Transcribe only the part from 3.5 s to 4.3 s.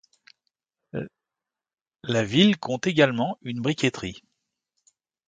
briqueterie.